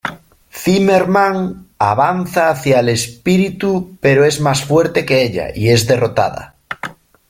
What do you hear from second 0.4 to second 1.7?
Zimmermann